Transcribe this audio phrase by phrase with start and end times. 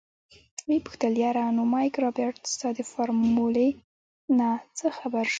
[0.67, 3.69] ويې پوښتل يره نو مايک رابرټ ستا د فارمولې
[4.37, 5.29] نه څه خبر شو.